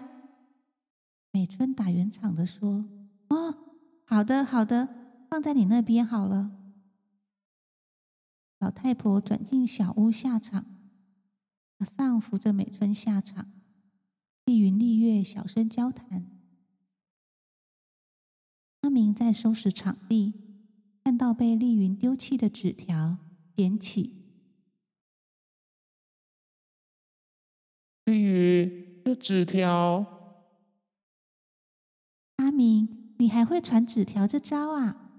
[1.32, 2.84] 美春打圆场的说
[3.30, 3.54] ：“哦，
[4.06, 4.88] 好的，好的。”
[5.28, 6.52] 放在你那边好了。
[8.64, 10.64] 老太婆转进小屋下场，
[11.76, 13.52] 马上扶着美春下场。
[14.46, 16.24] 丽云、丽月小声交谈。
[18.80, 20.32] 阿明在收拾场地，
[21.04, 23.18] 看到被丽云丢弃的纸条，
[23.54, 24.24] 捡起。
[28.06, 30.40] 丽云，这纸条。
[32.36, 35.10] 阿明，你还会传纸条这招啊？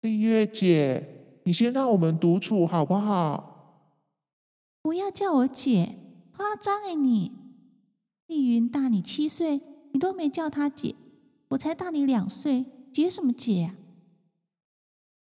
[0.00, 3.48] 丽月姐，你先让我们独处好不好？
[4.82, 5.96] 不要叫我姐，
[6.36, 7.32] 夸张哎你！
[8.26, 9.60] 丽云大你七岁，
[9.92, 10.94] 你都没叫她姐，
[11.50, 13.74] 我才大你两岁，姐什么姐啊？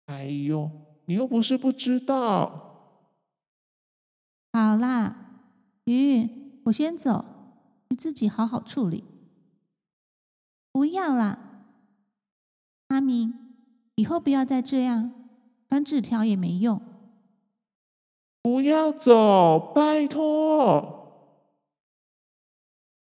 [0.07, 0.71] 哎呦，
[1.07, 2.65] 你又不是不知道。
[4.53, 5.43] 好啦，
[5.85, 7.25] 云，我先走，
[7.89, 9.05] 你自己好好处理。
[10.73, 11.39] 不要啦，
[12.89, 13.35] 阿明，
[13.95, 15.13] 以后不要再这样，
[15.69, 16.81] 传纸条也没用。
[18.41, 20.95] 不要走，拜托！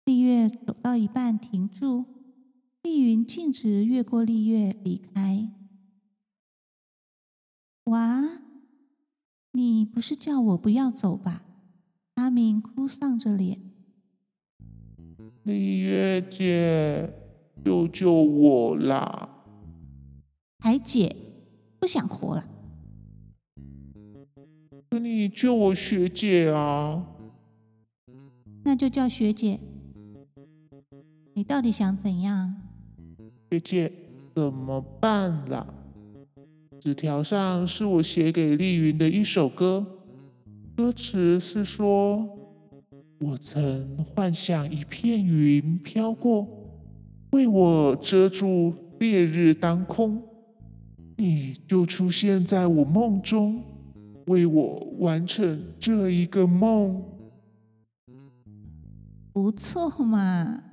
[0.03, 2.05] 丽月走到一半停住，
[2.81, 5.49] 丽云径直越过丽月离开。
[7.85, 8.21] 哇，
[9.53, 11.43] 你不是叫我不要走吧？
[12.15, 13.59] 阿明哭丧着脸。
[15.43, 17.13] 丽月姐，
[17.63, 19.45] 救救我啦！
[20.59, 21.15] 海姐，
[21.81, 22.45] 不想活了。
[24.91, 27.07] 可你叫我学姐啊！
[28.63, 29.59] 那就叫学姐。
[31.33, 32.53] 你到底想怎样？
[33.49, 33.91] 学姐，
[34.35, 35.65] 怎么办啦？
[36.79, 39.83] 纸条上是我写给丽云的一首歌，
[40.77, 42.29] 歌词是说：
[43.21, 46.47] 我曾幻想一片云飘过，
[47.31, 50.21] 为我遮住烈日当空，
[51.21, 53.61] 你就出现在我梦中。
[54.27, 57.03] 为我完成这一个梦，
[59.33, 60.63] 不错嘛！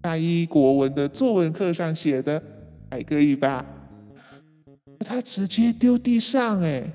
[0.00, 2.42] 大一国文的作文课上写的，
[2.90, 3.64] 还可以吧？
[5.00, 6.90] 他直接丢地上，哎，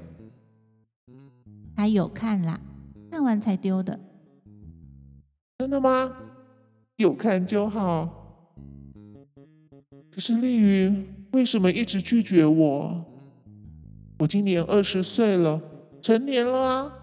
[1.76, 2.60] 他有看啦，
[3.12, 3.98] 看完才丢的。
[5.60, 6.12] 真的吗？
[6.98, 8.10] 有看就好。
[10.12, 13.06] 可是丽云为什么一直拒绝我？
[14.20, 15.62] 我今年二十岁了，
[16.02, 16.94] 成年了啊！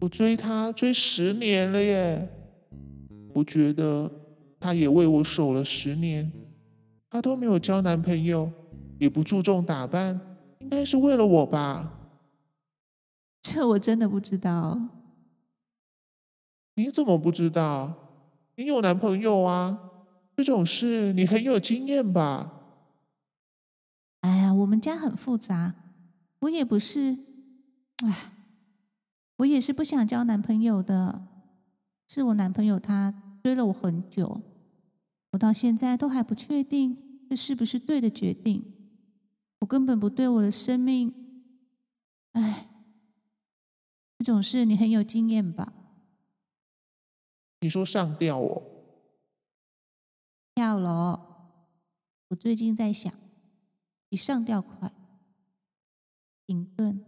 [0.00, 2.28] 我追他追十年了耶！
[3.32, 4.10] 我觉得
[4.58, 6.30] 他也为我守了十年。
[7.08, 8.50] 她都没有交男朋友，
[8.98, 10.20] 也不注重打扮，
[10.58, 11.92] 应该是为了我吧？
[13.42, 14.78] 这我真的不知道。
[16.74, 17.94] 你怎么不知道？
[18.56, 19.78] 你有男朋友啊？
[20.36, 22.52] 这种事你很有经验吧？
[24.66, 25.76] 我们家很复杂。
[26.40, 27.16] 我也不是，
[28.04, 28.32] 唉，
[29.36, 31.24] 我也是不想交男朋友的。
[32.08, 33.14] 是我男朋友他
[33.44, 34.40] 追了我很久，
[35.30, 38.74] 我到现在都还不确定这是不是对的决定。
[39.60, 41.14] 我根本不对我的生命，
[42.32, 42.68] 唉，
[44.18, 45.72] 这种事你很有经验吧？
[47.60, 48.62] 你说上吊哦？
[50.56, 51.20] 跳楼？
[52.30, 53.12] 我最近在想，
[54.08, 54.90] 比上吊快。
[56.46, 57.00] 停顿。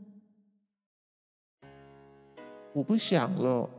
[2.72, 3.70] 我不想了。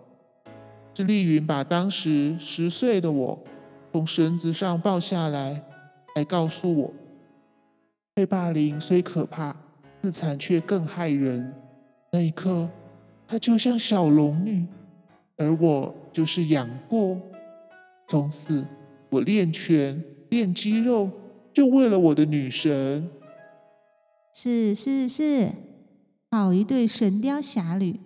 [0.96, 3.42] 是丽云把当时十岁的我
[3.94, 5.64] 从绳子上抱下来，
[6.14, 6.94] 还告诉我，
[8.14, 9.56] 被霸凌虽可怕，
[10.02, 11.54] 自残却更害人。
[12.12, 12.70] 那一刻，
[13.30, 14.66] 她就像小龙女，
[15.38, 17.18] 而我就是杨过。
[18.10, 18.66] 从此，
[19.10, 21.10] 我练拳、练肌肉，
[21.54, 23.10] 就为了我的女神。
[24.34, 25.52] 是是是，
[26.32, 28.00] 好一对神雕侠侣。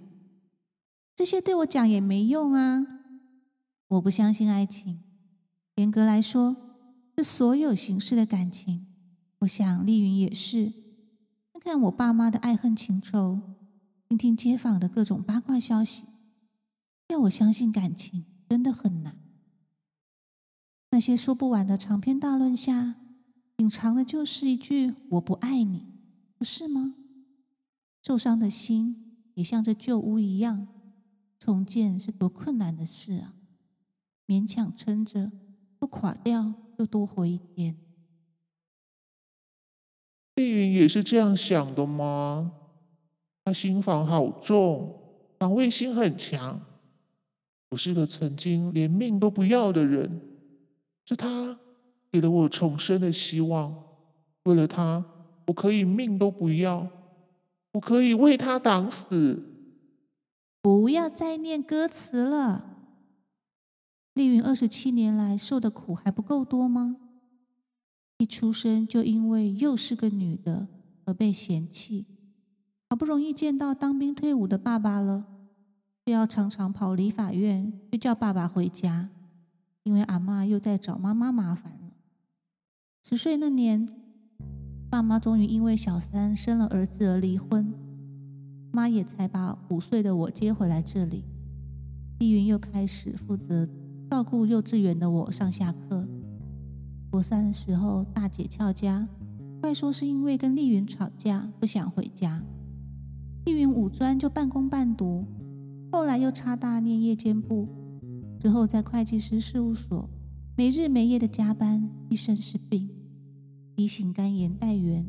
[1.16, 2.88] 这些对我讲也没用啊！
[3.90, 5.02] 我不相信爱情。
[5.76, 6.56] 严格来说，
[7.18, 8.88] 是所有形式的感情。
[9.40, 10.74] 我想丽云也是。
[11.54, 13.40] 看看我爸妈的爱恨情仇，
[14.10, 16.06] 听听街坊的各种八卦消息，
[17.10, 19.18] 要我相信感情真的很难。
[20.92, 22.96] 那些说不完的长篇大论下，
[23.58, 25.88] 隐藏的就是一句“我不爱你”。
[26.38, 26.96] 不是吗？
[28.02, 30.68] 受伤的心也像这旧屋一样，
[31.40, 33.34] 重建是多困难的事啊！
[34.28, 35.32] 勉强撑着，
[35.80, 37.78] 不垮掉就多活一天。
[40.36, 42.52] 丽云也是这样想的吗？
[43.46, 45.00] 她心房好重，
[45.40, 46.60] 防卫心很强。
[47.70, 50.22] 我是个曾经连命都不要的人，
[51.06, 51.58] 是他
[52.14, 53.76] 给了我重生的希望。
[54.44, 55.04] 为了他。
[55.46, 56.88] 我可以命都不要，
[57.74, 59.44] 我可以为他挡死。
[60.62, 62.78] 不要再念歌词了。
[64.14, 66.96] 丽云二十七年来受的苦还不够多吗？
[68.20, 70.70] 一出生就因为又是个女的
[71.04, 72.06] 而被嫌弃，
[72.90, 75.26] 好不容易见到当兵退伍的爸爸了，
[76.06, 79.10] 就要常常跑离法院去叫爸爸回家，
[79.84, 81.83] 因为阿妈又在找妈妈麻烦。
[83.06, 83.86] 十岁那年。
[84.90, 87.74] 爸妈终于因为小三生了儿子而离婚。
[88.72, 91.26] 妈也才把五岁的我接回来这里。
[92.20, 93.68] 丽云又开始负责
[94.10, 96.08] 照顾幼稚园的我上下课。
[97.12, 99.10] 国三的时候，大姐翘家，
[99.60, 102.42] 怪说是因为跟丽云吵架，不想回家。
[103.46, 105.26] 丽云五专就半工半读，
[105.92, 107.68] 后来又插大念夜间部，
[108.40, 110.10] 之后在会计师事务所
[110.56, 112.90] 没日没夜的加班，一身是病，
[113.76, 115.04] 鼻型肝炎带源，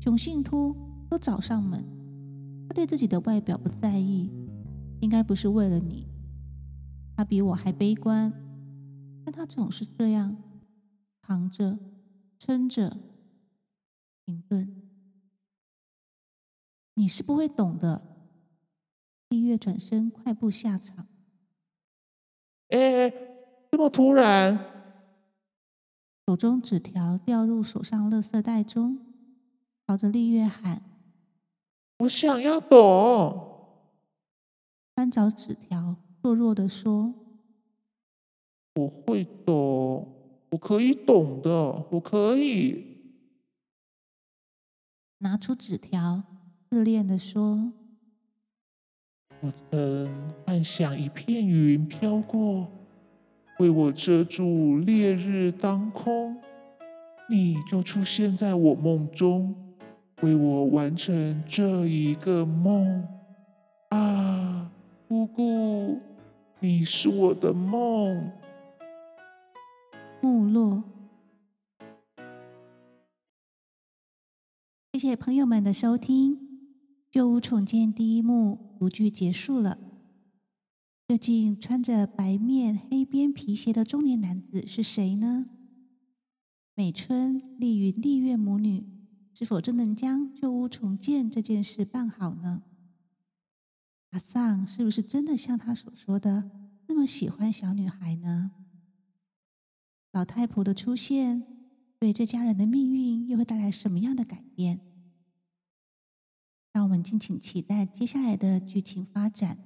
[0.00, 0.76] 雄性秃
[1.10, 1.84] 都找上门。
[2.68, 4.30] 他对自己的外表不在意，
[5.00, 6.06] 应该不是为了你。
[7.16, 8.32] 他比我还悲观，
[9.24, 10.36] 但他总是这样。
[11.20, 11.78] 扛着，
[12.38, 12.96] 撑着，
[14.24, 14.82] 停顿。
[16.94, 18.02] 你是不会懂的。
[19.28, 21.06] 丽月转身，快步下场。
[22.68, 23.10] 哎，
[23.70, 24.58] 这么突然！
[26.26, 28.98] 手中纸条掉入手上垃圾袋中，
[29.86, 30.82] 朝着丽月喊
[32.00, 33.46] ：“我想要懂。”
[34.94, 37.14] 翻找纸条，弱弱的说
[38.76, 40.14] ：“我会懂。”
[40.50, 41.50] 我可以懂的，
[41.90, 42.96] 我可以
[45.18, 46.22] 拿出纸条，
[46.70, 47.74] 自恋的说
[49.40, 52.66] ：“我曾幻想一片云飘过，
[53.58, 56.36] 为我遮住烈日当空，
[57.28, 59.54] 你就出现在我梦中，
[60.22, 63.04] 为我完成这一个梦。
[63.88, 64.70] 啊，
[65.08, 65.98] 姑姑，
[66.60, 68.30] 你是我的梦。”
[70.22, 70.84] 目落，
[74.92, 76.38] 谢谢朋友们的收听。
[77.10, 79.87] 旧屋重建第一幕独剧结束了。
[81.08, 85.46] 究竟穿着白面黑边皮鞋的中年男子是谁呢？
[86.74, 88.86] 美春、丽云、丽月母女
[89.32, 92.62] 是否真能将旧屋重建这件事办好呢？
[94.10, 96.50] 阿桑是不是真的像他所说的
[96.88, 98.50] 那么喜欢小女孩呢？
[100.12, 101.42] 老太婆的出现，
[101.98, 104.80] 对这家人的命运又会带来什么样的改变？
[106.74, 109.64] 让我们敬请期待接下来的剧情发展。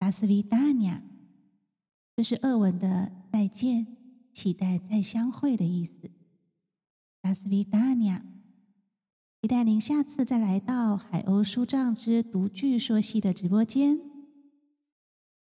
[0.00, 1.02] 达斯维达尼亚，
[2.16, 3.98] 这是俄文的“再见”，
[4.32, 6.10] 期待再相会的意思。
[7.20, 8.24] 达斯维达尼亚，
[9.42, 14.00] 期待您下次再来到海鸥书帐之读剧说戏的直播间。